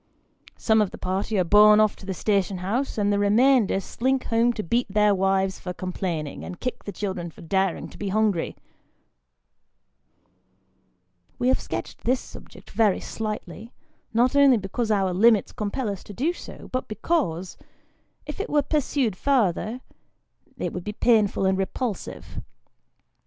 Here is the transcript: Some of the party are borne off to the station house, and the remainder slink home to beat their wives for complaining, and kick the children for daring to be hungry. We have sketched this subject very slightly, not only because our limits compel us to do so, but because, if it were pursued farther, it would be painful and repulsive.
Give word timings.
Some 0.57 0.81
of 0.81 0.89
the 0.89 0.97
party 0.97 1.37
are 1.37 1.43
borne 1.43 1.79
off 1.79 1.95
to 1.97 2.07
the 2.07 2.15
station 2.15 2.57
house, 2.57 2.97
and 2.97 3.13
the 3.13 3.19
remainder 3.19 3.79
slink 3.79 4.23
home 4.23 4.51
to 4.53 4.63
beat 4.63 4.87
their 4.91 5.13
wives 5.13 5.59
for 5.59 5.73
complaining, 5.73 6.43
and 6.43 6.59
kick 6.59 6.85
the 6.85 6.91
children 6.91 7.29
for 7.29 7.41
daring 7.41 7.87
to 7.89 7.99
be 7.99 8.09
hungry. 8.09 8.55
We 11.37 11.49
have 11.49 11.59
sketched 11.59 11.99
this 12.03 12.19
subject 12.19 12.71
very 12.71 12.99
slightly, 12.99 13.73
not 14.11 14.35
only 14.35 14.57
because 14.57 14.89
our 14.89 15.13
limits 15.13 15.51
compel 15.51 15.87
us 15.87 16.03
to 16.05 16.13
do 16.13 16.33
so, 16.33 16.67
but 16.71 16.87
because, 16.87 17.55
if 18.25 18.39
it 18.39 18.49
were 18.49 18.63
pursued 18.63 19.15
farther, 19.15 19.81
it 20.57 20.73
would 20.73 20.83
be 20.83 20.93
painful 20.93 21.45
and 21.45 21.59
repulsive. 21.59 22.41